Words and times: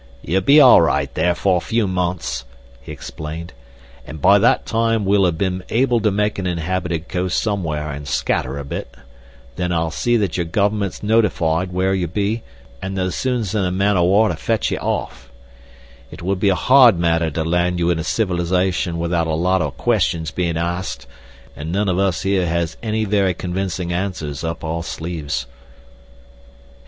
"You'll 0.23 0.41
be 0.41 0.59
all 0.59 0.81
right 0.81 1.13
there 1.13 1.35
for 1.35 1.57
a 1.57 1.61
few 1.61 1.87
months," 1.87 2.45
he 2.81 2.91
explained, 2.91 3.53
"and 4.03 4.19
by 4.19 4.39
that 4.39 4.65
time 4.65 5.05
we'll 5.05 5.25
have 5.25 5.37
been 5.37 5.63
able 5.69 5.99
to 5.99 6.09
make 6.09 6.39
an 6.39 6.47
inhabited 6.47 7.07
coast 7.07 7.39
somewhere 7.39 7.87
and 7.91 8.07
scatter 8.07 8.57
a 8.57 8.65
bit. 8.65 8.95
Then 9.57 9.71
I'll 9.71 9.91
see 9.91 10.17
that 10.17 10.37
yer 10.37 10.43
gover'ment's 10.45 11.03
notified 11.03 11.71
where 11.71 11.93
you 11.93 12.07
be 12.07 12.41
an' 12.81 12.95
they'll 12.95 13.11
soon 13.11 13.45
send 13.45 13.67
a 13.67 13.71
man 13.71 13.95
o'war 13.95 14.29
to 14.29 14.35
fetch 14.35 14.71
ye 14.71 14.77
off. 14.79 15.29
"It 16.09 16.23
would 16.23 16.39
be 16.39 16.49
a 16.49 16.55
hard 16.55 16.97
matter 16.97 17.29
to 17.29 17.43
land 17.43 17.77
you 17.77 17.91
in 17.91 18.01
civilization 18.01 18.97
without 18.97 19.27
a 19.27 19.35
lot 19.35 19.61
o' 19.61 19.69
questions 19.69 20.31
being 20.31 20.57
asked, 20.57 21.05
an' 21.55 21.71
none 21.71 21.87
o' 21.87 21.99
us 21.99 22.23
here 22.23 22.47
has 22.47 22.75
any 22.81 23.05
very 23.05 23.35
convincin' 23.35 23.91
answers 23.91 24.43
up 24.43 24.63
our 24.63 24.81
sleeves." 24.81 25.45